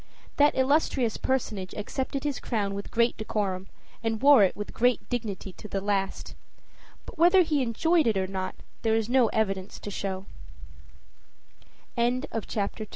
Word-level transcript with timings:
That 0.37 0.55
illustrious 0.57 1.17
personage 1.17 1.75
accepted 1.75 2.23
his 2.23 2.39
crown 2.39 2.73
with 2.73 2.89
great 2.89 3.17
decorum, 3.17 3.67
and 4.03 4.19
wore 4.19 4.43
it 4.43 4.55
with 4.55 4.73
great 4.73 5.07
dignity 5.11 5.53
to 5.53 5.67
the 5.67 5.79
last. 5.79 6.33
But 7.05 7.19
whether 7.19 7.43
he 7.43 7.61
enjoyed 7.61 8.07
it 8.07 8.17
or 8.17 8.25
not 8.25 8.55
there 8.81 8.95
is 8.95 9.07
no 9.09 9.27
evidence 9.27 9.77
to 9.77 9.91
show. 9.91 10.25
CHAPTER 11.95 11.99
III 11.99 12.05
And 12.07 12.23
what 12.31 12.31
of 12.31 12.47
the 12.47 12.47
little 12.59 12.65
lame 12.65 12.69
Princ 12.79 12.87